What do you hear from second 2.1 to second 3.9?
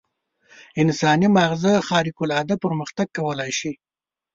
العاده پرمختګ کولای شي.